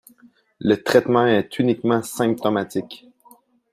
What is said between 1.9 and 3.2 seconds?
symptomatique.